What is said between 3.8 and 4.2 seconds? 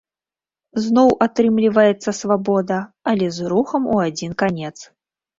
у